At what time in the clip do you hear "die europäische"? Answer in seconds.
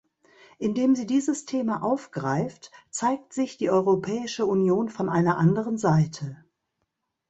3.57-4.47